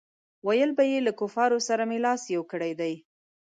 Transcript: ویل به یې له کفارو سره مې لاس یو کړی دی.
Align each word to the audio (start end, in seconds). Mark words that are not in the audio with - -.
ویل 0.47 0.71
به 0.77 0.83
یې 0.91 0.99
له 1.07 1.11
کفارو 1.19 1.59
سره 1.67 1.83
مې 1.89 1.97
لاس 2.05 2.21
یو 2.35 2.43
کړی 2.51 2.71
دی. 2.79 2.93